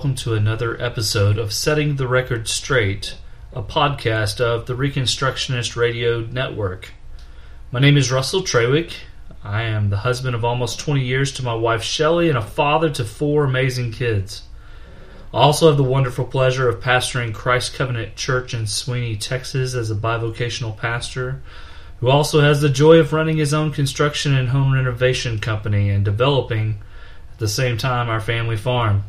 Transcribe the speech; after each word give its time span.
Welcome 0.00 0.14
to 0.14 0.32
another 0.32 0.80
episode 0.82 1.36
of 1.36 1.52
Setting 1.52 1.96
the 1.96 2.08
Record 2.08 2.48
Straight, 2.48 3.16
a 3.52 3.62
podcast 3.62 4.40
of 4.40 4.64
the 4.64 4.72
Reconstructionist 4.72 5.76
Radio 5.76 6.20
Network. 6.20 6.94
My 7.70 7.80
name 7.80 7.98
is 7.98 8.10
Russell 8.10 8.40
Trawick. 8.40 8.94
I 9.44 9.64
am 9.64 9.90
the 9.90 9.98
husband 9.98 10.34
of 10.34 10.42
almost 10.42 10.80
20 10.80 11.04
years 11.04 11.32
to 11.32 11.44
my 11.44 11.52
wife 11.52 11.82
Shelley 11.82 12.30
and 12.30 12.38
a 12.38 12.40
father 12.40 12.88
to 12.88 13.04
four 13.04 13.44
amazing 13.44 13.92
kids. 13.92 14.44
I 15.34 15.40
also 15.40 15.68
have 15.68 15.76
the 15.76 15.82
wonderful 15.82 16.24
pleasure 16.24 16.66
of 16.66 16.82
pastoring 16.82 17.34
Christ 17.34 17.74
Covenant 17.74 18.16
Church 18.16 18.54
in 18.54 18.66
Sweeny, 18.66 19.16
Texas 19.16 19.74
as 19.74 19.90
a 19.90 19.94
bivocational 19.94 20.78
pastor 20.78 21.42
who 21.98 22.08
also 22.08 22.40
has 22.40 22.62
the 22.62 22.70
joy 22.70 22.96
of 23.00 23.12
running 23.12 23.36
his 23.36 23.52
own 23.52 23.70
construction 23.70 24.34
and 24.34 24.48
home 24.48 24.72
renovation 24.72 25.38
company 25.38 25.90
and 25.90 26.06
developing 26.06 26.78
at 27.34 27.38
the 27.38 27.46
same 27.48 27.76
time 27.76 28.08
our 28.08 28.18
family 28.22 28.56
farm. 28.56 29.04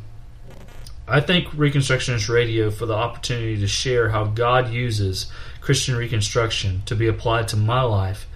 I 1.07 1.19
thank 1.19 1.47
Reconstructionist 1.49 2.29
Radio 2.29 2.71
for 2.71 2.85
the 2.85 2.93
opportunity 2.93 3.59
to 3.59 3.67
share 3.67 4.09
how 4.09 4.25
God 4.25 4.71
uses 4.71 5.31
Christian 5.59 5.95
Reconstruction 5.95 6.83
to 6.85 6.95
be 6.95 7.07
applied 7.07 7.47
to 7.49 7.57
my 7.57 7.81
life 7.81 8.27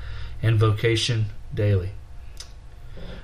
and 0.41 0.59
vocation 0.59 1.27
daily. 1.53 1.91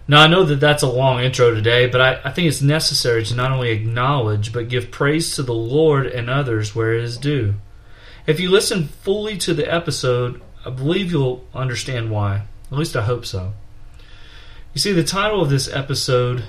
Now, 0.08 0.22
I 0.22 0.28
know 0.28 0.44
that 0.44 0.60
that's 0.60 0.84
a 0.84 0.90
long 0.90 1.22
intro 1.22 1.54
today, 1.54 1.88
but 1.88 2.02
I, 2.02 2.22
I 2.24 2.32
think 2.32 2.48
it's 2.48 2.62
necessary 2.62 3.24
to 3.26 3.36
not 3.36 3.52
only 3.52 3.72
acknowledge 3.72 4.52
but 4.52 4.68
give 4.68 4.92
praise 4.92 5.36
to 5.36 5.44
the 5.44 5.54
Lord 5.54 6.06
and 6.08 6.30
others 6.30 6.76
where 6.76 6.94
it 6.94 7.04
is 7.04 7.18
due. 7.18 7.56
If 8.28 8.40
you 8.40 8.50
listen 8.50 8.88
fully 8.88 9.38
to 9.40 9.54
the 9.54 9.72
episode, 9.72 10.42
I 10.66 10.70
believe 10.70 11.12
you'll 11.12 11.46
understand 11.54 12.12
why. 12.12 12.44
At 12.72 12.78
least 12.78 12.96
I 12.96 13.04
hope 13.04 13.26
so. 13.26 13.54
You 14.74 14.80
see, 14.80 14.92
the 14.92 15.04
title 15.04 15.42
of 15.42 15.50
this 15.50 15.72
episode 15.72 16.44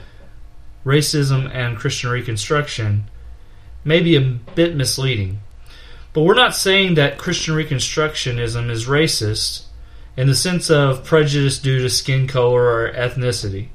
racism 0.84 1.52
and 1.54 1.76
Christian 1.76 2.10
Reconstruction 2.10 3.04
may 3.84 4.00
be 4.00 4.16
a 4.16 4.20
bit 4.20 4.76
misleading. 4.76 5.40
But 6.12 6.22
we're 6.22 6.34
not 6.34 6.54
saying 6.54 6.94
that 6.94 7.18
Christian 7.18 7.54
Reconstructionism 7.54 8.70
is 8.70 8.86
racist 8.86 9.64
in 10.16 10.26
the 10.26 10.34
sense 10.34 10.70
of 10.70 11.04
prejudice 11.04 11.58
due 11.58 11.80
to 11.80 11.88
skin 11.88 12.26
color 12.26 12.62
or 12.62 12.92
ethnicity, 12.92 13.68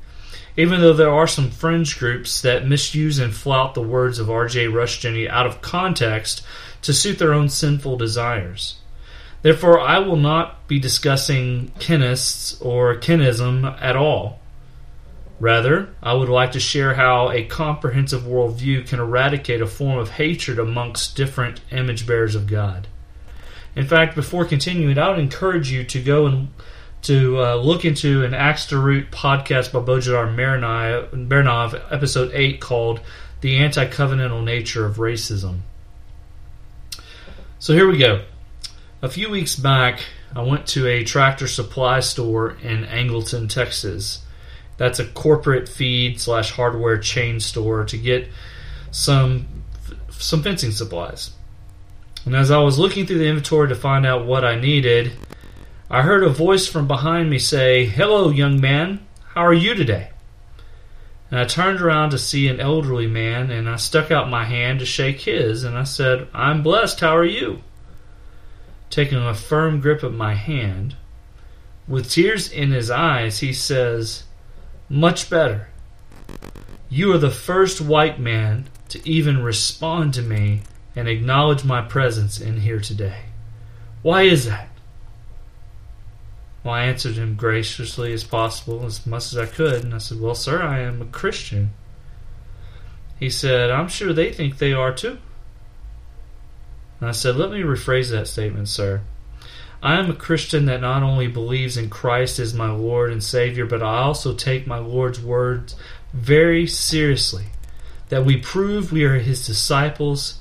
even 0.55 0.81
though 0.81 0.94
there 0.94 1.09
are 1.09 1.28
some 1.28 1.50
fringe 1.50 1.97
groups 1.97 2.41
that 2.41 2.67
misuse 2.67 3.17
and 3.17 3.33
flout 3.33 3.73
the 3.73 3.81
words 3.81 4.19
of 4.19 4.30
R.J. 4.30 4.66
Rushdoony 4.66 5.28
out 5.28 5.47
of 5.47 5.61
context 5.61 6.44
to 6.83 6.94
suit 6.94 7.17
their 7.17 7.33
own 7.33 7.50
sinful 7.50 7.97
desires. 7.97 8.75
Therefore, 9.41 9.80
I 9.80 10.00
will 10.00 10.16
not 10.16 10.67
be 10.67 10.80
discussing 10.80 11.72
kinists 11.80 12.63
or 12.63 12.95
kinism 12.95 13.81
at 13.81 13.95
all. 13.95 14.39
Rather, 15.39 15.89
I 16.02 16.13
would 16.13 16.30
like 16.30 16.53
to 16.53 16.59
share 16.59 16.95
how 16.95 17.30
a 17.30 17.45
comprehensive 17.45 18.23
worldview 18.23 18.88
can 18.88 18.99
eradicate 18.99 19.61
a 19.61 19.67
form 19.67 19.99
of 19.99 20.09
hatred 20.09 20.57
amongst 20.57 21.16
different 21.16 21.61
image 21.71 22.07
bearers 22.07 22.33
of 22.33 22.47
God. 22.47 22.88
In 23.75 23.85
fact, 23.85 24.16
before 24.16 24.45
continuing, 24.45 24.97
I 24.97 25.09
would 25.09 25.19
encourage 25.19 25.71
you 25.71 25.83
to 25.83 26.02
go 26.02 26.25
and 26.25 26.49
to 27.03 27.39
uh, 27.39 27.56
look 27.56 27.85
into 27.85 28.25
an 28.25 28.34
Axe 28.34 28.66
to 28.67 28.79
Root 28.79 29.12
podcast 29.12 29.72
by 29.72 29.79
Bojidar 29.79 30.35
Marinov, 31.13 31.94
episode 31.94 32.31
8, 32.33 32.59
called 32.59 33.00
The 33.41 33.57
Anti 33.57 33.85
Covenantal 33.88 34.44
Nature 34.44 34.88
of 34.88 34.95
Racism. 34.95 35.59
So 37.59 37.73
here 37.73 37.88
we 37.88 38.00
go. 38.00 38.23
A 39.03 39.09
few 39.09 39.29
weeks 39.29 39.56
back, 39.56 40.00
I 40.35 40.41
went 40.41 40.66
to 40.69 40.88
a 40.88 41.03
tractor 41.03 41.47
supply 41.47 42.00
store 42.00 42.57
in 42.63 42.83
Angleton, 42.85 43.47
Texas 43.47 44.23
that's 44.77 44.99
a 44.99 45.05
corporate 45.05 45.67
feed 45.67 46.21
slash 46.21 46.51
hardware 46.51 46.97
chain 46.97 47.39
store 47.39 47.83
to 47.85 47.97
get 47.97 48.27
some 48.91 49.47
some 50.09 50.41
fencing 50.41 50.71
supplies. 50.71 51.31
And 52.25 52.35
as 52.35 52.51
I 52.51 52.59
was 52.59 52.79
looking 52.79 53.05
through 53.05 53.19
the 53.19 53.27
inventory 53.27 53.69
to 53.69 53.75
find 53.75 54.05
out 54.05 54.25
what 54.25 54.43
I 54.43 54.59
needed, 54.59 55.11
I 55.89 56.01
heard 56.01 56.23
a 56.23 56.29
voice 56.29 56.67
from 56.67 56.88
behind 56.88 57.29
me 57.29 57.39
say, 57.39 57.85
"Hello, 57.85 58.29
young 58.29 58.59
man. 58.59 58.99
How 59.33 59.45
are 59.45 59.53
you 59.53 59.73
today?" 59.75 60.09
And 61.29 61.39
I 61.39 61.45
turned 61.45 61.81
around 61.81 62.11
to 62.11 62.17
see 62.17 62.47
an 62.47 62.59
elderly 62.59 63.07
man, 63.07 63.51
and 63.51 63.69
I 63.69 63.75
stuck 63.75 64.11
out 64.11 64.29
my 64.29 64.45
hand 64.45 64.79
to 64.79 64.85
shake 64.85 65.21
his, 65.21 65.63
and 65.63 65.77
I 65.77 65.83
said, 65.83 66.27
"I'm 66.33 66.63
blessed. 66.63 66.99
How 66.99 67.15
are 67.15 67.25
you?" 67.25 67.61
Taking 68.89 69.17
a 69.17 69.33
firm 69.33 69.81
grip 69.81 70.03
of 70.03 70.13
my 70.13 70.33
hand, 70.35 70.95
with 71.88 72.09
tears 72.09 72.49
in 72.51 72.71
his 72.71 72.89
eyes, 72.91 73.39
he 73.39 73.53
says, 73.53 74.23
much 74.90 75.30
better. 75.30 75.68
You 76.90 77.14
are 77.14 77.18
the 77.18 77.31
first 77.31 77.81
white 77.81 78.20
man 78.20 78.70
to 78.90 79.08
even 79.08 79.44
respond 79.44 80.14
to 80.14 80.22
me 80.22 80.62
and 80.96 81.08
acknowledge 81.08 81.64
my 81.64 81.81
presence 81.81 82.40
in 82.40 82.62
here 82.62 82.80
today. 82.80 83.25
Why 84.02 84.24
is 84.24 84.46
that? 84.46 84.70
Well, 86.64 86.74
I 86.74 86.84
answered 86.84 87.16
him 87.16 87.36
graciously 87.36 88.14
as 88.14 88.24
possible, 88.24 88.86
as 88.86 89.06
much 89.06 89.25
as 89.28 89.38
I 89.38 89.46
could, 89.46 89.84
and 89.84 89.94
I 89.94 90.00
said, 90.00 90.20
Well, 90.20 90.36
sir, 90.36 90.62
I 90.62 90.80
am 90.80 91.02
a 91.02 91.06
Christian. 91.06 91.72
He 93.19 93.30
said, 93.30 93.69
I'm 93.69 93.88
sure 93.88 94.14
they 94.14 94.31
think 94.31 94.58
they 94.58 94.74
are 94.74 94.94
too. 94.94 95.18
And 97.00 97.09
I 97.09 97.12
said, 97.12 97.36
Let 97.36 97.52
me 97.52 97.62
rephrase 97.62 98.12
that 98.12 98.28
statement, 98.28 98.69
sir. 98.69 99.02
I 99.81 99.95
am 99.95 100.09
a 100.09 100.15
Christian 100.15 100.65
that 100.65 100.81
not 100.81 101.03
only 101.03 101.27
believes 101.27 101.77
in 101.77 101.89
Christ 101.89 102.39
as 102.39 102.53
my 102.53 102.71
Lord 102.71 103.11
and 103.11 103.23
Savior, 103.23 103.65
but 103.65 103.83
I 103.83 103.99
also 103.99 104.33
take 104.33 104.65
my 104.65 104.79
Lord's 104.79 105.21
words 105.21 105.75
very 106.13 106.65
seriously. 106.65 107.45
That 108.09 108.25
we 108.25 108.38
prove 108.38 108.91
we 108.91 109.03
are 109.03 109.19
His 109.19 109.45
disciples, 109.45 110.39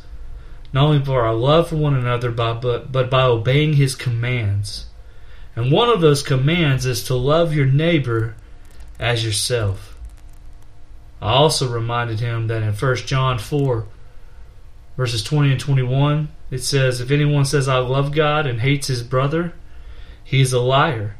not 0.73 0.85
only 0.85 0.99
by 1.01 1.13
our 1.13 1.35
love 1.35 1.69
for 1.69 1.77
one 1.77 1.95
another, 1.95 2.31
but, 2.31 2.91
but 2.91 3.11
by 3.11 3.23
obeying 3.23 3.75
His 3.75 3.95
commands. 3.95 4.87
And 5.55 5.73
one 5.73 5.89
of 5.89 6.01
those 6.01 6.23
commands 6.23 6.87
is 6.87 7.05
to 7.05 7.15
love 7.15 7.55
your 7.55 7.67
neighbor 7.67 8.37
as 8.99 9.25
yourself. 9.25 9.97
I 11.21 11.33
also 11.33 11.69
reminded 11.69 12.21
him 12.21 12.47
that 12.49 12.63
in 12.63 12.75
1 12.75 12.97
John 12.97 13.39
4, 13.39 13.87
verses 14.97 15.23
20 15.23 15.53
and 15.53 15.61
21, 15.61 16.29
it 16.51 16.63
says, 16.63 17.01
If 17.01 17.11
anyone 17.11 17.45
says, 17.45 17.69
I 17.69 17.79
love 17.79 18.13
God 18.13 18.47
and 18.47 18.61
hates 18.61 18.87
his 18.87 19.03
brother, 19.03 19.55
he 20.23 20.41
is 20.41 20.53
a 20.53 20.61
liar. 20.61 21.17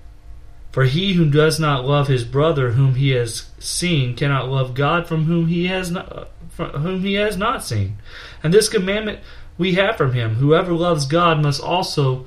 For 0.71 0.85
he 0.85 1.15
who 1.15 1.31
does 1.31 1.59
not 1.59 1.87
love 1.87 2.07
his 2.07 2.25
brother 2.25 2.73
whom 2.73 2.97
he 2.97 3.11
has 3.11 3.51
seen 3.59 4.15
cannot 4.15 4.51
love 4.51 4.75
God 4.75 5.07
from 5.07 5.25
whom 5.25 5.47
he 5.47 5.69
has 5.69 5.91
not, 5.91 6.29
whom 6.59 7.01
he 7.01 7.15
has 7.15 7.37
not 7.37 7.65
seen. 7.65 7.97
And 8.43 8.53
this 8.53 8.69
commandment 8.69 9.21
we 9.57 9.75
have 9.75 9.97
from 9.97 10.13
him 10.13 10.35
whoever 10.35 10.73
loves 10.73 11.07
God 11.07 11.43
must 11.43 11.63
also 11.63 12.27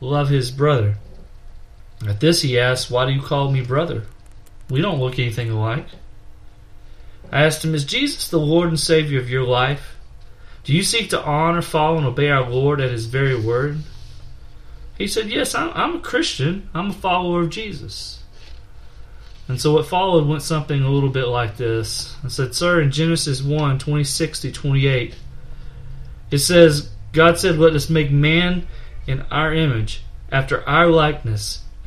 love 0.00 0.28
his 0.28 0.52
brother. 0.52 0.94
At 2.06 2.20
this 2.20 2.42
he 2.42 2.58
asked, 2.58 2.90
Why 2.90 3.04
do 3.04 3.12
you 3.12 3.20
call 3.20 3.50
me 3.50 3.62
brother? 3.62 4.04
We 4.70 4.80
don't 4.80 5.00
look 5.00 5.18
anything 5.18 5.50
alike. 5.50 5.88
I 7.32 7.44
asked 7.44 7.64
him, 7.64 7.74
Is 7.74 7.84
Jesus 7.84 8.28
the 8.28 8.38
Lord 8.38 8.68
and 8.68 8.78
Savior 8.78 9.18
of 9.18 9.28
your 9.28 9.44
life? 9.44 9.96
Do 10.64 10.74
you 10.74 10.82
seek 10.82 11.10
to 11.10 11.22
honor, 11.22 11.62
follow, 11.62 11.98
and 11.98 12.06
obey 12.06 12.30
our 12.30 12.48
Lord 12.48 12.80
at 12.80 12.90
His 12.90 13.06
very 13.06 13.38
word? 13.38 13.78
He 14.98 15.06
said, 15.06 15.30
Yes, 15.30 15.54
I'm, 15.54 15.70
I'm 15.74 15.96
a 15.96 16.00
Christian. 16.00 16.68
I'm 16.74 16.90
a 16.90 16.94
follower 16.94 17.42
of 17.42 17.50
Jesus. 17.50 18.22
And 19.46 19.58
so 19.58 19.72
what 19.72 19.86
followed 19.86 20.26
went 20.26 20.42
something 20.42 20.82
a 20.82 20.90
little 20.90 21.08
bit 21.08 21.26
like 21.26 21.56
this. 21.56 22.14
I 22.22 22.28
said, 22.28 22.54
Sir, 22.54 22.82
in 22.82 22.90
Genesis 22.90 23.42
1 23.42 23.78
26 23.78 24.40
to 24.40 24.52
28, 24.52 25.14
it 26.30 26.38
says, 26.38 26.90
God 27.12 27.38
said, 27.38 27.58
Let 27.58 27.74
us 27.74 27.88
make 27.88 28.10
man 28.10 28.66
in 29.06 29.22
our 29.30 29.54
image, 29.54 30.02
after 30.30 30.68
our 30.68 30.88
likeness, 30.88 31.62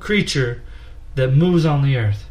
creature 0.00 0.62
that 1.14 1.32
moves 1.32 1.64
on 1.64 1.82
the 1.82 1.96
earth. 1.96 2.26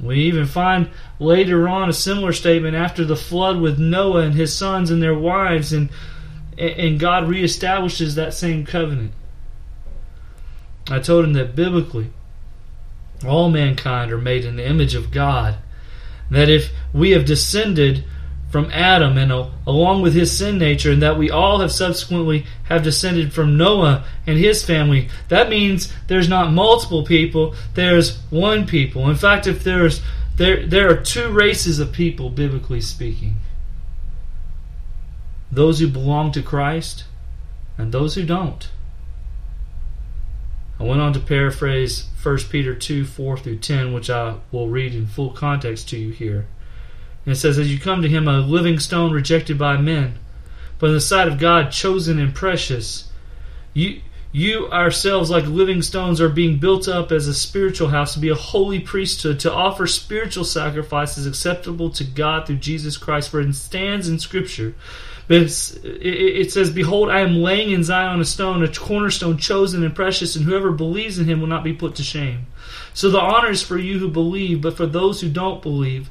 We 0.00 0.20
even 0.22 0.46
find 0.46 0.90
later 1.18 1.68
on 1.68 1.88
a 1.88 1.92
similar 1.92 2.32
statement 2.32 2.74
after 2.74 3.04
the 3.04 3.16
flood 3.16 3.60
with 3.60 3.78
Noah 3.78 4.22
and 4.22 4.34
his 4.34 4.56
sons 4.56 4.90
and 4.90 5.02
their 5.02 5.14
wives, 5.14 5.72
and, 5.72 5.88
and 6.58 6.98
God 6.98 7.24
reestablishes 7.24 8.14
that 8.14 8.34
same 8.34 8.66
covenant. 8.66 9.12
I 10.90 10.98
told 10.98 11.24
him 11.24 11.32
that 11.34 11.56
biblically, 11.56 12.10
all 13.26 13.50
mankind 13.50 14.10
are 14.10 14.18
made 14.18 14.44
in 14.44 14.56
the 14.56 14.68
image 14.68 14.94
of 14.94 15.10
God. 15.10 15.56
That 16.30 16.48
if 16.48 16.72
we 16.92 17.10
have 17.10 17.24
descended 17.24 18.04
from 18.54 18.70
Adam 18.70 19.18
and 19.18 19.32
along 19.66 20.00
with 20.00 20.14
his 20.14 20.30
sin 20.30 20.58
nature, 20.58 20.92
and 20.92 21.02
that 21.02 21.18
we 21.18 21.28
all 21.28 21.58
have 21.58 21.72
subsequently 21.72 22.46
have 22.62 22.84
descended 22.84 23.32
from 23.32 23.56
Noah 23.56 24.04
and 24.28 24.38
his 24.38 24.64
family. 24.64 25.08
That 25.26 25.48
means 25.48 25.92
there's 26.06 26.28
not 26.28 26.52
multiple 26.52 27.02
people, 27.02 27.56
there's 27.74 28.16
one 28.30 28.64
people. 28.64 29.10
In 29.10 29.16
fact, 29.16 29.48
if 29.48 29.64
there's 29.64 30.02
there 30.36 30.64
there 30.64 30.88
are 30.88 30.96
two 30.96 31.32
races 31.32 31.80
of 31.80 31.90
people 31.90 32.30
biblically 32.30 32.80
speaking. 32.80 33.38
Those 35.50 35.80
who 35.80 35.88
belong 35.88 36.30
to 36.30 36.40
Christ 36.40 37.06
and 37.76 37.90
those 37.90 38.14
who 38.14 38.24
don't. 38.24 38.70
I 40.78 40.84
went 40.84 41.00
on 41.00 41.12
to 41.14 41.18
paraphrase 41.18 42.06
1 42.22 42.38
Peter 42.50 42.72
2 42.72 43.04
4 43.04 43.36
through 43.36 43.58
10, 43.58 43.92
which 43.92 44.08
I 44.08 44.36
will 44.52 44.68
read 44.68 44.94
in 44.94 45.06
full 45.06 45.30
context 45.30 45.88
to 45.88 45.98
you 45.98 46.12
here. 46.12 46.46
And 47.24 47.32
it 47.32 47.36
says, 47.36 47.58
As 47.58 47.72
you 47.72 47.78
come 47.78 48.02
to 48.02 48.08
him, 48.08 48.28
a 48.28 48.40
living 48.40 48.78
stone 48.78 49.12
rejected 49.12 49.58
by 49.58 49.76
men, 49.76 50.18
but 50.78 50.88
in 50.88 50.94
the 50.94 51.00
sight 51.00 51.28
of 51.28 51.38
God, 51.38 51.70
chosen 51.70 52.18
and 52.18 52.34
precious. 52.34 53.10
You, 53.72 54.00
you 54.32 54.68
ourselves, 54.70 55.30
like 55.30 55.46
living 55.46 55.80
stones, 55.80 56.20
are 56.20 56.28
being 56.28 56.58
built 56.58 56.88
up 56.88 57.12
as 57.12 57.28
a 57.28 57.34
spiritual 57.34 57.88
house 57.88 58.14
to 58.14 58.20
be 58.20 58.30
a 58.30 58.34
holy 58.34 58.80
priesthood, 58.80 59.38
to 59.40 59.52
offer 59.52 59.86
spiritual 59.86 60.44
sacrifices 60.44 61.26
acceptable 61.26 61.90
to 61.90 62.04
God 62.04 62.46
through 62.46 62.56
Jesus 62.56 62.96
Christ. 62.96 63.30
For 63.30 63.40
it 63.40 63.54
stands 63.54 64.08
in 64.08 64.18
Scripture. 64.18 64.74
It 65.28 66.52
says, 66.52 66.70
Behold, 66.70 67.10
I 67.10 67.20
am 67.20 67.36
laying 67.36 67.70
in 67.70 67.82
Zion 67.82 68.20
a 68.20 68.24
stone, 68.24 68.62
a 68.62 68.68
cornerstone 68.68 69.38
chosen 69.38 69.82
and 69.82 69.94
precious, 69.94 70.36
and 70.36 70.44
whoever 70.44 70.70
believes 70.70 71.18
in 71.18 71.24
him 71.24 71.40
will 71.40 71.46
not 71.46 71.64
be 71.64 71.72
put 71.72 71.94
to 71.94 72.02
shame. 72.02 72.46
So 72.92 73.10
the 73.10 73.20
honor 73.20 73.50
is 73.50 73.62
for 73.62 73.78
you 73.78 73.98
who 73.98 74.08
believe, 74.08 74.60
but 74.60 74.76
for 74.76 74.86
those 74.86 75.20
who 75.20 75.30
don't 75.30 75.62
believe, 75.62 76.10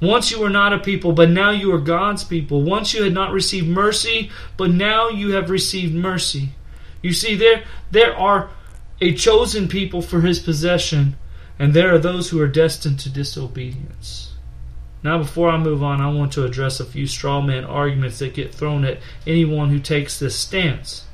Once 0.00 0.30
you 0.30 0.40
were 0.40 0.50
not 0.50 0.72
a 0.72 0.78
people, 0.78 1.12
but 1.12 1.30
now 1.30 1.50
you 1.50 1.72
are 1.72 1.78
God's 1.78 2.24
people. 2.24 2.62
Once 2.62 2.92
you 2.92 3.02
had 3.02 3.12
not 3.12 3.32
received 3.32 3.68
mercy, 3.68 4.30
but 4.56 4.70
now 4.70 5.08
you 5.08 5.32
have 5.32 5.50
received 5.50 5.94
mercy. 5.94 6.50
You 7.02 7.12
see, 7.12 7.34
there, 7.34 7.64
there 7.90 8.16
are 8.16 8.50
a 9.00 9.14
chosen 9.14 9.68
people 9.68 10.02
for 10.02 10.22
his 10.22 10.38
possession, 10.38 11.16
and 11.58 11.74
there 11.74 11.94
are 11.94 11.98
those 11.98 12.30
who 12.30 12.40
are 12.40 12.48
destined 12.48 12.98
to 13.00 13.10
disobedience. 13.10 14.32
Now, 15.02 15.18
before 15.18 15.50
I 15.50 15.58
move 15.58 15.82
on, 15.82 16.00
I 16.00 16.10
want 16.10 16.32
to 16.32 16.44
address 16.44 16.80
a 16.80 16.84
few 16.84 17.06
straw 17.06 17.42
man 17.42 17.64
arguments 17.64 18.18
that 18.20 18.34
get 18.34 18.54
thrown 18.54 18.84
at 18.84 19.00
anyone 19.26 19.68
who 19.68 19.78
takes 19.78 20.18
this 20.18 20.34
stance. 20.34 21.04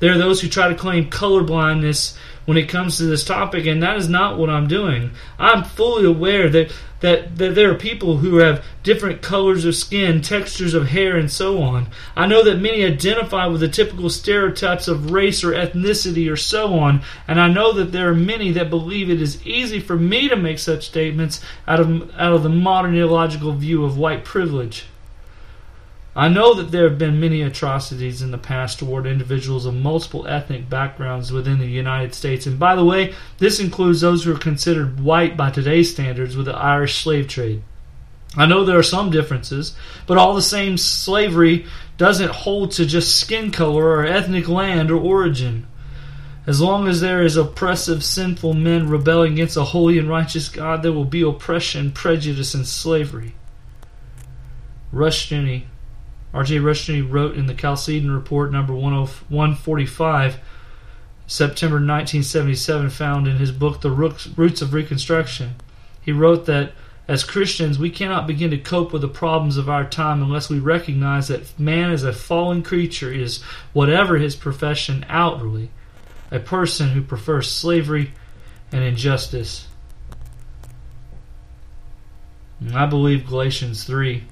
There 0.00 0.12
are 0.12 0.18
those 0.18 0.40
who 0.40 0.48
try 0.48 0.68
to 0.68 0.74
claim 0.74 1.10
colorblindness 1.10 2.16
when 2.44 2.56
it 2.56 2.68
comes 2.68 2.96
to 2.96 3.04
this 3.04 3.24
topic, 3.24 3.66
and 3.66 3.82
that 3.82 3.96
is 3.96 4.08
not 4.08 4.38
what 4.38 4.48
I'm 4.48 4.68
doing. 4.68 5.10
I'm 5.38 5.64
fully 5.64 6.06
aware 6.06 6.48
that 6.48 6.72
that, 7.00 7.36
that 7.38 7.54
there 7.54 7.70
are 7.70 7.76
people 7.76 8.16
who 8.16 8.38
have 8.38 8.64
different 8.82 9.22
colors 9.22 9.64
of 9.64 9.76
skin, 9.76 10.20
textures 10.20 10.74
of 10.74 10.88
hair, 10.88 11.16
and 11.16 11.30
so 11.30 11.62
on. 11.62 11.88
I 12.16 12.26
know 12.26 12.42
that 12.44 12.58
many 12.58 12.84
identify 12.84 13.46
with 13.46 13.60
the 13.60 13.68
typical 13.68 14.10
stereotypes 14.10 14.88
of 14.88 15.12
race 15.12 15.44
or 15.44 15.52
ethnicity 15.52 16.30
or 16.30 16.36
so 16.36 16.78
on, 16.78 17.02
and 17.26 17.40
I 17.40 17.48
know 17.48 17.72
that 17.72 17.92
there 17.92 18.08
are 18.08 18.14
many 18.14 18.50
that 18.52 18.70
believe 18.70 19.10
it 19.10 19.22
is 19.22 19.46
easy 19.46 19.78
for 19.80 19.96
me 19.96 20.28
to 20.28 20.36
make 20.36 20.58
such 20.58 20.86
statements 20.86 21.40
out 21.66 21.80
of, 21.80 22.10
out 22.16 22.32
of 22.32 22.42
the 22.42 22.48
modern 22.48 22.92
ideological 22.92 23.52
view 23.52 23.84
of 23.84 23.96
white 23.96 24.24
privilege. 24.24 24.86
I 26.18 26.26
know 26.26 26.52
that 26.54 26.72
there 26.72 26.88
have 26.88 26.98
been 26.98 27.20
many 27.20 27.42
atrocities 27.42 28.22
in 28.22 28.32
the 28.32 28.38
past 28.38 28.80
toward 28.80 29.06
individuals 29.06 29.66
of 29.66 29.74
multiple 29.76 30.26
ethnic 30.26 30.68
backgrounds 30.68 31.30
within 31.30 31.60
the 31.60 31.66
United 31.66 32.12
States. 32.12 32.44
And 32.44 32.58
by 32.58 32.74
the 32.74 32.84
way, 32.84 33.14
this 33.38 33.60
includes 33.60 34.00
those 34.00 34.24
who 34.24 34.34
are 34.34 34.38
considered 34.38 34.98
white 34.98 35.36
by 35.36 35.52
today's 35.52 35.92
standards 35.92 36.36
with 36.36 36.46
the 36.46 36.56
Irish 36.56 37.04
slave 37.04 37.28
trade. 37.28 37.62
I 38.36 38.46
know 38.46 38.64
there 38.64 38.80
are 38.80 38.82
some 38.82 39.12
differences, 39.12 39.76
but 40.08 40.18
all 40.18 40.34
the 40.34 40.42
same, 40.42 40.76
slavery 40.76 41.66
doesn't 41.98 42.32
hold 42.32 42.72
to 42.72 42.84
just 42.84 43.16
skin 43.16 43.52
color 43.52 43.84
or 43.84 44.04
ethnic 44.04 44.48
land 44.48 44.90
or 44.90 45.00
origin. 45.00 45.68
As 46.48 46.60
long 46.60 46.88
as 46.88 47.00
there 47.00 47.22
is 47.22 47.36
oppressive, 47.36 48.02
sinful 48.02 48.54
men 48.54 48.88
rebelling 48.88 49.34
against 49.34 49.56
a 49.56 49.62
holy 49.62 50.00
and 50.00 50.10
righteous 50.10 50.48
God, 50.48 50.82
there 50.82 50.90
will 50.90 51.04
be 51.04 51.22
oppression, 51.22 51.92
prejudice, 51.92 52.54
and 52.54 52.66
slavery. 52.66 53.36
Rushdoony 54.92 55.66
R.J. 56.32 56.56
Rushdoony 56.56 57.10
wrote 57.10 57.36
in 57.36 57.46
the 57.46 57.54
Chalcedon 57.54 58.10
Report 58.10 58.52
number 58.52 58.74
145, 58.74 60.38
September 61.26 61.76
1977, 61.76 62.90
found 62.90 63.26
in 63.26 63.36
his 63.36 63.52
book 63.52 63.80
The 63.80 63.90
Roots 63.90 64.62
of 64.62 64.74
Reconstruction. 64.74 65.54
He 66.00 66.12
wrote 66.12 66.46
that 66.46 66.72
as 67.08 67.24
Christians, 67.24 67.78
we 67.78 67.88
cannot 67.88 68.26
begin 68.26 68.50
to 68.50 68.58
cope 68.58 68.92
with 68.92 69.00
the 69.00 69.08
problems 69.08 69.56
of 69.56 69.70
our 69.70 69.88
time 69.88 70.22
unless 70.22 70.50
we 70.50 70.58
recognize 70.58 71.28
that 71.28 71.58
man 71.58 71.90
as 71.90 72.04
a 72.04 72.12
fallen 72.12 72.62
creature 72.62 73.10
is, 73.10 73.42
whatever 73.72 74.18
his 74.18 74.36
profession 74.36 75.06
outwardly, 75.08 75.70
a 76.30 76.38
person 76.38 76.90
who 76.90 77.00
prefers 77.00 77.50
slavery 77.50 78.12
and 78.70 78.84
injustice. 78.84 79.66
And 82.60 82.76
I 82.76 82.84
believe 82.84 83.26
Galatians 83.26 83.84
3 83.84 84.24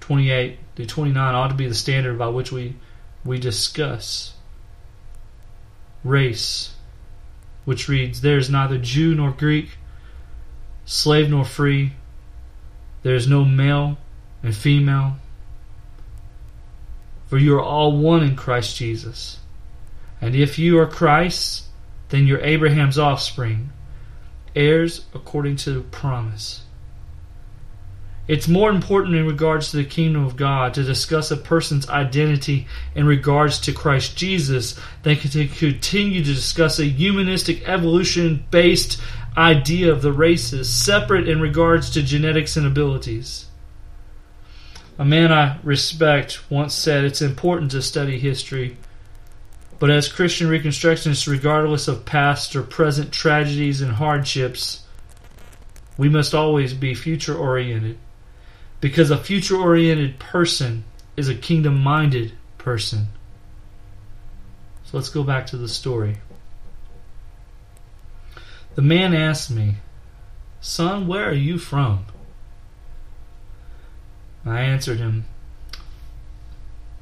28 0.00 0.58
the 0.74 0.86
29 0.86 1.34
ought 1.34 1.48
to 1.48 1.54
be 1.54 1.68
the 1.68 1.74
standard 1.74 2.18
by 2.18 2.28
which 2.28 2.50
we, 2.50 2.76
we 3.24 3.38
discuss 3.38 4.34
race, 6.04 6.74
which 7.64 7.88
reads, 7.88 8.20
There 8.20 8.38
is 8.38 8.50
neither 8.50 8.78
Jew 8.78 9.14
nor 9.14 9.30
Greek, 9.30 9.76
slave 10.84 11.30
nor 11.30 11.44
free, 11.44 11.92
there 13.02 13.14
is 13.14 13.26
no 13.26 13.44
male 13.44 13.98
and 14.42 14.54
female, 14.54 15.16
for 17.26 17.38
you 17.38 17.54
are 17.54 17.62
all 17.62 17.96
one 17.96 18.22
in 18.22 18.36
Christ 18.36 18.76
Jesus. 18.76 19.38
And 20.20 20.36
if 20.36 20.58
you 20.58 20.78
are 20.78 20.86
Christ, 20.86 21.64
then 22.10 22.26
you're 22.26 22.40
Abraham's 22.40 22.98
offspring, 22.98 23.70
heirs 24.54 25.06
according 25.14 25.56
to 25.56 25.82
promise. 25.84 26.62
It's 28.28 28.46
more 28.46 28.70
important 28.70 29.16
in 29.16 29.26
regards 29.26 29.70
to 29.70 29.78
the 29.78 29.84
kingdom 29.84 30.24
of 30.24 30.36
God 30.36 30.74
to 30.74 30.84
discuss 30.84 31.32
a 31.32 31.36
person's 31.36 31.88
identity 31.88 32.68
in 32.94 33.04
regards 33.04 33.58
to 33.60 33.72
Christ 33.72 34.16
Jesus 34.16 34.78
than 35.02 35.16
to 35.16 35.48
continue 35.48 36.22
to 36.22 36.34
discuss 36.34 36.78
a 36.78 36.84
humanistic 36.84 37.68
evolution 37.68 38.44
based 38.52 39.00
idea 39.36 39.90
of 39.90 40.02
the 40.02 40.12
races, 40.12 40.72
separate 40.72 41.28
in 41.28 41.40
regards 41.40 41.90
to 41.90 42.02
genetics 42.02 42.56
and 42.56 42.66
abilities. 42.66 43.46
A 44.98 45.04
man 45.04 45.32
I 45.32 45.58
respect 45.64 46.48
once 46.48 46.74
said 46.74 47.02
it's 47.02 47.22
important 47.22 47.72
to 47.72 47.82
study 47.82 48.20
history, 48.20 48.76
but 49.80 49.90
as 49.90 50.06
Christian 50.06 50.48
Reconstructionists, 50.48 51.26
regardless 51.26 51.88
of 51.88 52.04
past 52.04 52.54
or 52.54 52.62
present 52.62 53.10
tragedies 53.10 53.80
and 53.80 53.92
hardships, 53.92 54.84
we 55.96 56.08
must 56.08 56.34
always 56.34 56.72
be 56.72 56.94
future 56.94 57.36
oriented. 57.36 57.98
Because 58.82 59.12
a 59.12 59.16
future 59.16 59.56
oriented 59.56 60.18
person 60.18 60.82
is 61.16 61.28
a 61.28 61.36
kingdom 61.36 61.78
minded 61.80 62.32
person. 62.58 63.06
So 64.84 64.96
let's 64.96 65.08
go 65.08 65.22
back 65.22 65.46
to 65.46 65.56
the 65.56 65.68
story. 65.68 66.18
The 68.74 68.82
man 68.82 69.14
asked 69.14 69.52
me, 69.52 69.76
Son, 70.60 71.06
where 71.06 71.28
are 71.28 71.32
you 71.32 71.58
from? 71.58 72.06
I 74.44 74.62
answered 74.62 74.98
him, 74.98 75.26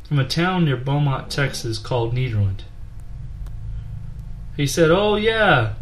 From 0.07 0.19
a 0.19 0.29
town 0.29 0.67
near 0.67 0.77
Beaumont, 0.77 1.31
Texas 1.31 1.79
called 1.79 2.15
Nederland. 2.15 2.61
He 4.55 4.67
said, 4.67 4.91
Oh, 4.91 5.17
yeah. 5.17 5.77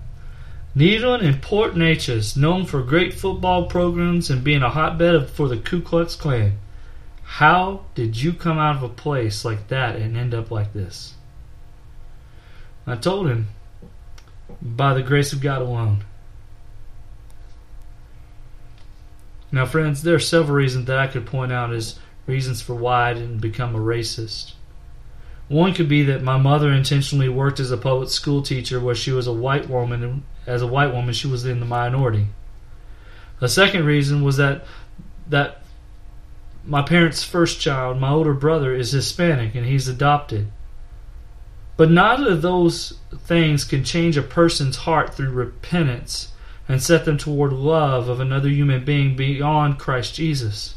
Nederland 0.78 1.22
in 1.22 1.40
Port 1.40 1.74
Neches, 1.74 2.36
known 2.36 2.64
for 2.64 2.82
great 2.84 3.12
football 3.12 3.66
programs 3.66 4.30
and 4.30 4.44
being 4.44 4.62
a 4.62 4.70
hotbed 4.70 5.28
for 5.28 5.48
the 5.48 5.56
Ku 5.56 5.80
Klux 5.80 6.14
Klan. 6.14 6.56
How 7.24 7.86
did 7.96 8.22
you 8.22 8.32
come 8.32 8.58
out 8.58 8.76
of 8.76 8.84
a 8.84 8.88
place 8.88 9.44
like 9.44 9.66
that 9.68 9.96
and 9.96 10.16
end 10.16 10.34
up 10.34 10.52
like 10.52 10.72
this? 10.72 11.14
I 12.86 12.94
told 12.94 13.26
him, 13.26 13.48
by 14.62 14.94
the 14.94 15.02
grace 15.02 15.32
of 15.32 15.40
God 15.40 15.62
alone. 15.62 16.04
Now, 19.50 19.66
friends, 19.66 20.04
there 20.04 20.14
are 20.14 20.20
several 20.20 20.56
reasons 20.56 20.86
that 20.86 20.98
I 20.98 21.08
could 21.08 21.26
point 21.26 21.50
out 21.50 21.72
as 21.72 21.98
reasons 22.28 22.62
for 22.62 22.74
why 22.74 23.10
I 23.10 23.14
didn't 23.14 23.38
become 23.38 23.74
a 23.74 23.80
racist. 23.80 24.52
One 25.48 25.72
could 25.72 25.88
be 25.88 26.02
that 26.04 26.22
my 26.22 26.36
mother 26.36 26.70
intentionally 26.70 27.28
worked 27.28 27.58
as 27.58 27.70
a 27.70 27.78
public 27.78 28.10
school 28.10 28.42
teacher 28.42 28.78
where 28.78 28.94
she 28.94 29.12
was 29.12 29.26
a 29.26 29.32
white 29.32 29.68
woman 29.68 30.04
and 30.04 30.22
as 30.46 30.60
a 30.60 30.66
white 30.66 30.92
woman 30.92 31.14
she 31.14 31.26
was 31.26 31.44
in 31.46 31.60
the 31.60 31.66
minority. 31.66 32.26
A 33.40 33.48
second 33.48 33.86
reason 33.86 34.22
was 34.22 34.36
that 34.36 34.64
that 35.28 35.62
my 36.64 36.82
parents' 36.82 37.24
first 37.24 37.60
child, 37.60 37.98
my 37.98 38.10
older 38.10 38.34
brother, 38.34 38.74
is 38.74 38.92
Hispanic 38.92 39.54
and 39.54 39.64
he's 39.64 39.88
adopted. 39.88 40.48
But 41.78 41.90
neither 41.90 42.30
of 42.30 42.42
those 42.42 42.98
things 43.24 43.64
can 43.64 43.84
change 43.84 44.16
a 44.16 44.22
person's 44.22 44.78
heart 44.78 45.14
through 45.14 45.30
repentance 45.30 46.32
and 46.68 46.82
set 46.82 47.04
them 47.04 47.16
toward 47.16 47.52
love 47.52 48.08
of 48.08 48.20
another 48.20 48.48
human 48.48 48.84
being 48.84 49.16
beyond 49.16 49.78
Christ 49.78 50.14
Jesus. 50.14 50.74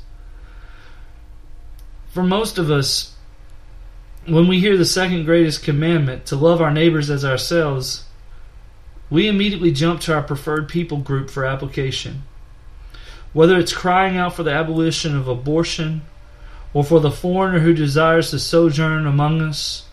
For 2.11 2.23
most 2.23 2.57
of 2.57 2.69
us, 2.69 3.10
when 4.25 4.47
we 4.47 4.59
hear 4.59 4.77
the 4.77 4.85
second 4.85 5.25
greatest 5.25 5.63
commandment, 5.63 6.25
to 6.27 6.35
love 6.35 6.61
our 6.61 6.71
neighbors 6.71 7.09
as 7.09 7.25
ourselves, 7.25 8.05
we 9.09 9.27
immediately 9.27 9.71
jump 9.71 10.01
to 10.01 10.13
our 10.13 10.23
preferred 10.23 10.69
people 10.69 10.97
group 10.97 11.29
for 11.29 11.45
application. 11.45 12.23
Whether 13.33 13.57
it's 13.57 13.73
crying 13.73 14.17
out 14.17 14.35
for 14.35 14.43
the 14.43 14.53
abolition 14.53 15.17
of 15.17 15.27
abortion, 15.27 16.03
or 16.73 16.83
for 16.83 16.99
the 16.99 17.11
foreigner 17.11 17.59
who 17.59 17.73
desires 17.73 18.31
to 18.31 18.39
sojourn 18.39 19.05
among 19.07 19.41
us, 19.41 19.85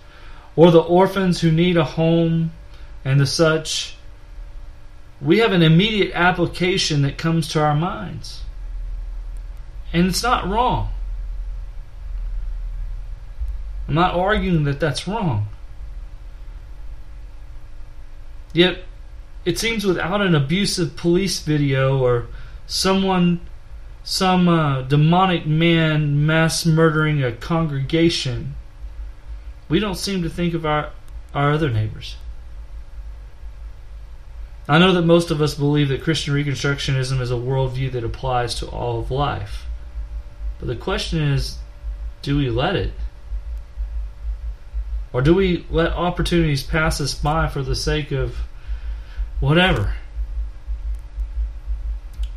or 0.55 0.71
the 0.71 0.81
orphans 0.81 1.41
who 1.41 1.51
need 1.51 1.77
a 1.77 1.85
home, 1.85 2.53
and 3.05 3.21
the 3.21 3.27
such, 3.27 3.97
we 5.21 5.39
have 5.39 5.53
an 5.53 5.63
immediate 5.63 6.13
application 6.15 7.03
that 7.03 7.19
comes 7.19 7.49
to 7.49 7.61
our 7.61 7.75
minds. 7.75 8.43
And 9.93 10.07
it's 10.07 10.23
not 10.23 10.47
wrong. 10.47 10.91
I'm 13.89 13.95
not 13.95 14.15
arguing 14.15 14.65
that 14.65 14.79
that's 14.79 15.09
wrong. 15.09 15.49
Yet, 18.53 18.85
it 19.45 19.59
seems 19.59 19.85
without 19.85 20.21
an 20.21 20.35
abusive 20.35 20.97
police 20.97 21.41
video 21.41 21.99
or 21.99 22.27
someone, 22.67 23.41
some 24.05 24.49
uh, 24.49 24.83
demonic 24.83 25.47
man 25.47 26.27
mass 26.27 26.67
murdering 26.67 27.23
a 27.23 27.33
congregation, 27.33 28.55
we 29.69 29.81
don't 29.81 29.97
seem 29.97 30.23
to 30.23 30.29
think 30.29 30.53
of 30.53 30.67
our, 30.67 30.91
our 31.35 31.53
other 31.53 31.71
neighbors. 31.71 32.17
I 34.69 34.79
know 34.79 34.93
that 34.93 35.03
most 35.03 35.31
of 35.31 35.41
us 35.41 35.55
believe 35.55 35.89
that 35.89 36.03
Christian 36.03 36.35
Reconstructionism 36.35 37.21
is 37.23 37.31
a 37.31 37.37
worldview 37.37 37.91
that 37.93 38.05
applies 38.05 38.55
to 38.57 38.67
all 38.67 39.01
of 39.01 39.11
life. 39.11 39.65
But 40.59 40.69
the 40.69 40.77
question 40.77 41.21
is 41.21 41.57
do 42.21 42.37
we 42.37 42.51
let 42.51 42.77
it? 42.77 42.93
Or 45.13 45.23
do 45.23 45.35
we 45.35 45.67
let 45.71 45.93
opportunities 45.93 46.63
pass 46.63 47.01
us 47.01 47.15
by 47.15 47.49
for 47.49 47.63
the 47.63 47.75
sake 47.75 48.13
of 48.13 48.37
whatever? 49.41 49.95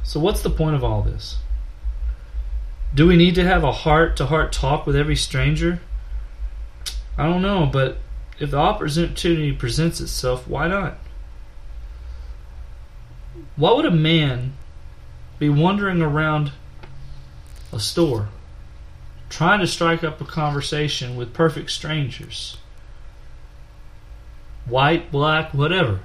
So, 0.04 0.20
what's 0.20 0.42
the 0.42 0.50
point 0.50 0.76
of 0.76 0.84
all 0.84 1.02
this? 1.02 1.38
Do 2.94 3.08
we 3.08 3.16
need 3.16 3.36
to 3.36 3.44
have 3.44 3.64
a 3.64 3.72
heart 3.72 4.18
to 4.18 4.26
heart 4.26 4.52
talk 4.52 4.86
with 4.86 4.96
every 4.96 5.16
stranger? 5.16 5.80
I 7.18 7.26
don't 7.26 7.42
know, 7.42 7.66
but 7.66 7.98
if 8.40 8.52
the 8.52 8.58
opportunity 8.58 9.52
presents 9.52 10.02
itself, 10.02 10.48
why 10.48 10.68
not? 10.68 10.98
Why 13.56 13.74
would 13.74 13.86
a 13.86 13.92
man 13.92 14.54
be 15.40 15.50
wandering 15.50 16.02
around 16.02 16.52
a 17.72 17.80
store 17.80 18.30
trying 19.32 19.60
to 19.62 19.68
strike 19.68 20.04
up 20.04 20.22
a 20.22 20.26
conversation 20.26 21.16
with 21.16 21.34
perfect 21.34 21.72
strangers? 21.72 22.58
White, 24.66 25.12
black, 25.12 25.54
whatever. 25.54 26.02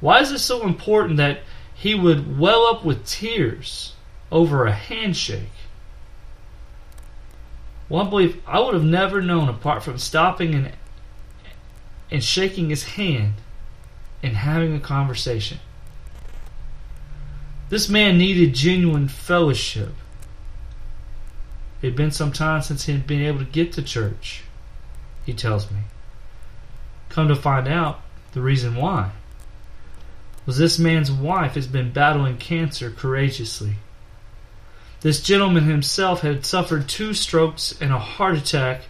Why 0.00 0.20
is 0.20 0.30
it 0.30 0.40
so 0.40 0.66
important 0.66 1.16
that 1.16 1.40
he 1.74 1.94
would 1.94 2.38
well 2.38 2.66
up 2.66 2.84
with 2.84 3.06
tears 3.06 3.94
over 4.30 4.66
a 4.66 4.72
handshake? 4.72 5.48
Well, 7.88 8.06
I 8.06 8.10
believe 8.10 8.42
I 8.46 8.60
would 8.60 8.74
have 8.74 8.84
never 8.84 9.22
known 9.22 9.48
apart 9.48 9.82
from 9.82 9.98
stopping 9.98 10.54
and 10.54 10.72
and 12.10 12.24
shaking 12.24 12.70
his 12.70 12.84
hand 12.84 13.34
and 14.22 14.36
having 14.36 14.74
a 14.74 14.80
conversation. 14.80 15.58
This 17.68 17.88
man 17.88 18.16
needed 18.16 18.54
genuine 18.54 19.08
fellowship. 19.08 19.92
It 21.80 21.88
had 21.88 21.96
been 21.96 22.10
some 22.10 22.32
time 22.32 22.62
since 22.62 22.84
he 22.84 22.92
had 22.92 23.06
been 23.06 23.22
able 23.22 23.38
to 23.38 23.44
get 23.44 23.72
to 23.74 23.82
church, 23.82 24.42
he 25.24 25.32
tells 25.32 25.70
me. 25.70 25.78
Come 27.08 27.28
to 27.28 27.36
find 27.36 27.68
out, 27.68 28.00
the 28.32 28.40
reason 28.40 28.76
why 28.76 29.12
was 30.48 30.56
this 30.56 30.78
man's 30.78 31.12
wife 31.12 31.56
has 31.56 31.66
been 31.66 31.92
battling 31.92 32.38
cancer 32.38 32.90
courageously. 32.90 33.74
This 35.02 35.22
gentleman 35.22 35.64
himself 35.64 36.22
had 36.22 36.46
suffered 36.46 36.88
two 36.88 37.12
strokes 37.12 37.74
and 37.82 37.92
a 37.92 37.98
heart 37.98 38.38
attack, 38.38 38.84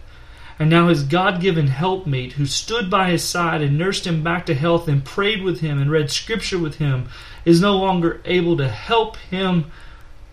and 0.57 0.69
now 0.69 0.87
his 0.87 1.03
God 1.03 1.41
given 1.41 1.67
helpmeet, 1.67 2.33
who 2.33 2.45
stood 2.45 2.89
by 2.89 3.11
his 3.11 3.25
side 3.25 3.61
and 3.61 3.77
nursed 3.77 4.07
him 4.07 4.23
back 4.23 4.45
to 4.45 4.53
health 4.53 4.87
and 4.87 5.03
prayed 5.03 5.43
with 5.43 5.59
him 5.59 5.81
and 5.81 5.91
read 5.91 6.09
scripture 6.09 6.57
with 6.57 6.75
him, 6.75 7.09
is 7.43 7.59
no 7.59 7.75
longer 7.75 8.21
able 8.23 8.55
to 8.55 8.69
help 8.69 9.17
him, 9.17 9.69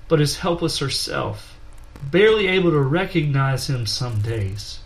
but 0.06 0.20
is 0.20 0.38
helpless 0.38 0.78
herself, 0.78 1.55
barely 2.10 2.48
able 2.48 2.70
to 2.70 2.80
recognize 2.80 3.68
him 3.68 3.86
some 3.86 4.20
days. 4.20 4.80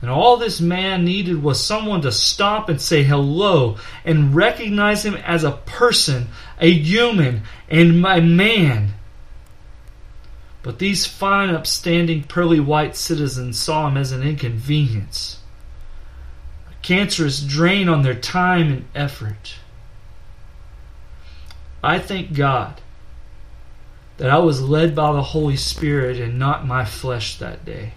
And 0.00 0.10
all 0.10 0.38
this 0.38 0.60
man 0.60 1.04
needed 1.04 1.42
was 1.42 1.62
someone 1.62 2.00
to 2.02 2.12
stop 2.12 2.68
and 2.68 2.80
say 2.80 3.02
hello 3.02 3.76
and 4.04 4.34
recognize 4.34 5.04
him 5.04 5.14
as 5.14 5.44
a 5.44 5.52
person, 5.52 6.28
a 6.58 6.70
human, 6.70 7.42
and 7.68 8.04
a 8.06 8.22
man. 8.22 8.94
But 10.62 10.78
these 10.78 11.06
fine, 11.06 11.50
upstanding, 11.50 12.24
pearly 12.24 12.60
white 12.60 12.96
citizens 12.96 13.58
saw 13.58 13.88
him 13.88 13.96
as 13.96 14.12
an 14.12 14.22
inconvenience, 14.22 15.38
a 16.70 16.74
cancerous 16.82 17.42
drain 17.42 17.88
on 17.88 18.02
their 18.02 18.14
time 18.14 18.72
and 18.72 18.84
effort. 18.94 19.56
I 21.82 21.98
thank 21.98 22.34
God 22.34 22.80
that 24.20 24.28
I 24.28 24.36
was 24.36 24.60
led 24.60 24.94
by 24.94 25.12
the 25.12 25.22
Holy 25.22 25.56
Spirit 25.56 26.20
and 26.20 26.38
not 26.38 26.66
my 26.66 26.84
flesh 26.84 27.38
that 27.38 27.64
day. 27.64 27.94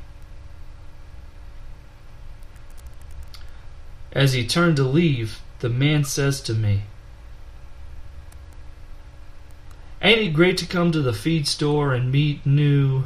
As 4.14 4.32
he 4.32 4.48
turned 4.48 4.78
to 4.78 4.84
leave, 4.84 5.42
the 5.60 5.68
man 5.68 6.06
says 6.06 6.40
to 6.44 6.54
me, 6.54 6.84
Ain't 10.02 10.22
it 10.22 10.34
great 10.34 10.58
to 10.60 10.66
come 10.66 10.94
to 10.94 11.02
the 11.02 11.12
feed 11.12 11.46
store 11.46 11.94
and 11.94 12.10
meet 12.10 12.46
new 12.46 13.04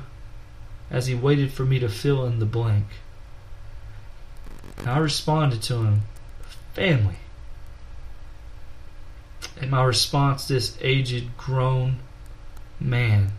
as 0.92 1.08
he 1.08 1.16
waited 1.16 1.52
for 1.52 1.66
me 1.66 1.80
to 1.80 1.90
fill 1.90 2.24
in 2.24 2.38
the 2.38 2.46
blank? 2.46 2.86
And 4.78 4.88
I 4.88 5.00
responded 5.00 5.64
to 5.64 5.78
him, 5.78 6.02
Family. 6.74 7.16
And 9.60 9.72
my 9.72 9.84
response, 9.84 10.48
this 10.48 10.78
aged, 10.82 11.36
grown 11.36 11.98
man 12.80 13.32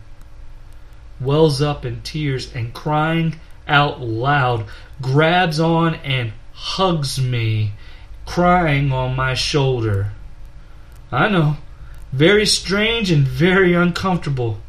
wells 1.19 1.61
up 1.61 1.85
in 1.85 2.01
tears 2.01 2.53
and 2.55 2.73
crying 2.73 3.35
out 3.67 4.01
loud, 4.01 4.65
grabs 5.01 5.59
on 5.59 5.95
and 5.95 6.31
hugs 6.53 7.21
me, 7.21 7.73
crying 8.25 8.91
on 8.91 9.15
my 9.15 9.33
shoulder. 9.33 10.11
I 11.11 11.29
know, 11.29 11.57
very 12.11 12.45
strange 12.45 13.11
and 13.11 13.27
very 13.27 13.73
uncomfortable. 13.73 14.59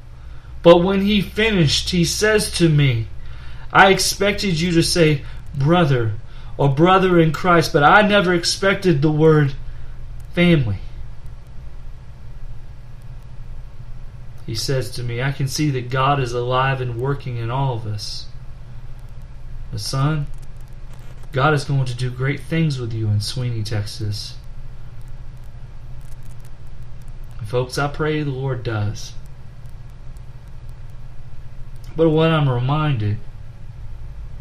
But 0.63 0.79
when 0.79 1.03
he 1.03 1.21
finished, 1.21 1.91
he 1.91 2.05
says 2.05 2.51
to 2.59 2.69
me, 2.69 3.07
I 3.73 3.91
expected 3.91 4.61
you 4.61 4.73
to 4.73 4.83
say 4.83 5.23
brother 5.55 6.15
or 6.59 6.69
brother 6.69 7.19
in 7.19 7.33
Christ, 7.33 7.73
but 7.73 7.83
I 7.83 8.03
never 8.03 8.35
expected 8.35 9.01
the 9.01 9.13
word 9.13 9.55
family. 10.35 10.79
He 14.51 14.57
says 14.57 14.91
to 14.91 15.05
me, 15.05 15.23
I 15.23 15.31
can 15.31 15.47
see 15.47 15.71
that 15.71 15.91
God 15.91 16.19
is 16.19 16.33
alive 16.33 16.81
and 16.81 17.01
working 17.01 17.37
in 17.37 17.53
all 17.53 17.75
of 17.75 17.87
us. 17.87 18.27
But 19.71 19.79
son, 19.79 20.27
God 21.31 21.55
is 21.55 21.63
going 21.63 21.85
to 21.85 21.95
do 21.95 22.11
great 22.11 22.41
things 22.41 22.77
with 22.77 22.93
you 22.93 23.07
in 23.07 23.21
Sweeny, 23.21 23.63
Texas. 23.63 24.35
Folks, 27.47 27.79
I 27.79 27.87
pray 27.87 28.25
the 28.25 28.33
Lord 28.33 28.65
does. 28.65 29.13
But 31.95 32.11
what 32.11 32.33
I'm 32.33 32.49
reminded 32.49 33.19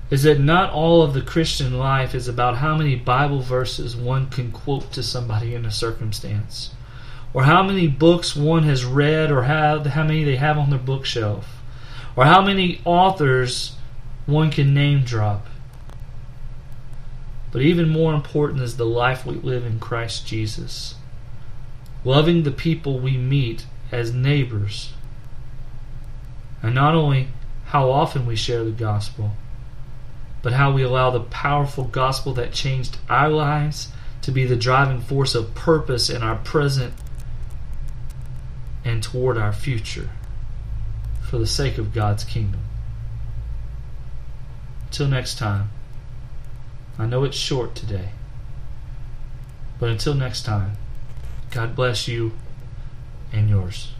is 0.09 0.23
that 0.23 0.39
not 0.39 0.73
all 0.73 1.03
of 1.03 1.13
the 1.13 1.21
Christian 1.21 1.77
life 1.77 2.15
is 2.15 2.27
about 2.27 2.57
how 2.57 2.75
many 2.75 2.95
Bible 2.95 3.41
verses 3.41 3.95
one 3.95 4.27
can 4.31 4.51
quote 4.51 4.91
to 4.93 5.03
somebody 5.03 5.53
in 5.53 5.67
a 5.67 5.71
circumstance, 5.71 6.71
or 7.33 7.43
how 7.43 7.63
many 7.63 7.87
books 7.87 8.35
one 8.35 8.63
has 8.63 8.85
read, 8.85 9.31
or 9.31 9.43
how, 9.43 9.83
how 9.83 10.03
many 10.03 10.23
they 10.23 10.35
have 10.35 10.57
on 10.57 10.69
their 10.69 10.79
bookshelf, 10.79 11.61
or 12.15 12.25
how 12.25 12.41
many 12.41 12.81
authors 12.85 13.75
one 14.25 14.49
can 14.51 14.73
name 14.73 15.03
drop. 15.03 15.45
But 17.51 17.61
even 17.61 17.89
more 17.89 18.13
important 18.13 18.61
is 18.61 18.77
the 18.77 18.85
life 18.85 19.25
we 19.25 19.35
live 19.35 19.65
in 19.65 19.79
Christ 19.79 20.27
Jesus, 20.27 20.95
loving 22.03 22.43
the 22.43 22.51
people 22.51 22.99
we 22.99 23.17
meet 23.17 23.65
as 23.91 24.13
neighbors, 24.13 24.93
and 26.61 26.75
not 26.75 26.95
only 26.95 27.27
how 27.65 27.89
often 27.89 28.25
we 28.25 28.35
share 28.35 28.63
the 28.63 28.71
gospel 28.71 29.31
but 30.41 30.53
how 30.53 30.71
we 30.71 30.83
allow 30.83 31.09
the 31.09 31.19
powerful 31.19 31.83
gospel 31.83 32.33
that 32.33 32.53
changed 32.53 32.97
our 33.09 33.29
lives 33.29 33.89
to 34.21 34.31
be 34.31 34.45
the 34.45 34.55
driving 34.55 35.01
force 35.01 35.35
of 35.35 35.53
purpose 35.55 36.09
in 36.09 36.23
our 36.23 36.35
present 36.37 36.93
and 38.83 39.03
toward 39.03 39.37
our 39.37 39.53
future 39.53 40.09
for 41.29 41.37
the 41.37 41.47
sake 41.47 41.77
of 41.77 41.93
God's 41.93 42.23
kingdom. 42.23 42.61
Till 44.91 45.07
next 45.07 45.37
time, 45.37 45.69
I 46.97 47.05
know 47.05 47.23
it's 47.23 47.37
short 47.37 47.75
today, 47.75 48.09
but 49.79 49.89
until 49.89 50.15
next 50.15 50.43
time, 50.43 50.73
God 51.51 51.75
bless 51.75 52.07
you 52.07 52.31
and 53.31 53.49
yours. 53.49 53.91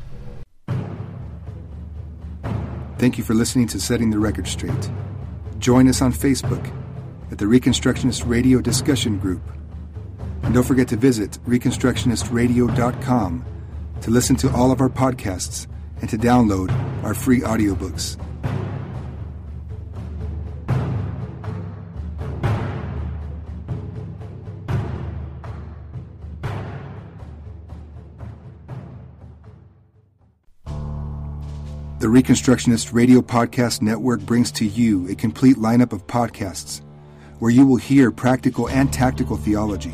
Thank 2.98 3.18
you 3.18 3.24
for 3.24 3.34
listening 3.34 3.68
to 3.68 3.80
Setting 3.80 4.10
the 4.10 4.20
Record 4.20 4.48
Straight. 4.48 4.92
Join 5.60 5.88
us 5.88 6.02
on 6.02 6.12
Facebook 6.12 6.70
at 7.32 7.38
the 7.38 7.46
Reconstructionist 7.46 8.28
Radio 8.28 8.60
Discussion 8.60 9.18
Group. 9.20 9.42
And 10.44 10.54
don't 10.54 10.64
forget 10.64 10.88
to 10.90 10.98
visit 10.98 11.38
ReconstructionistRadio.com 11.48 13.46
to 14.02 14.12
listen 14.12 14.36
to 14.38 14.52
all 14.52 14.72
of 14.72 14.82
our 14.82 14.90
podcasts 14.90 15.68
and 16.02 16.10
to 16.10 16.18
download 16.18 16.72
our 17.04 17.14
free 17.14 17.42
audiobooks. 17.42 18.18
The 32.00 32.08
Reconstructionist 32.08 32.94
Radio 32.94 33.22
Podcast 33.22 33.82
Network 33.82 34.22
brings 34.22 34.54
to 34.54 34.66
you 34.66 35.10
a 35.10 35.16
complete 35.16 35.58
lineup 35.58 35.92
of 35.92 36.08
podcasts 36.08 36.82
where 37.40 37.52
you 37.52 37.66
will 37.66 37.76
hear 37.76 38.10
practical 38.10 38.70
and 38.70 38.92
tactical 38.92 39.36
theology. 39.36 39.94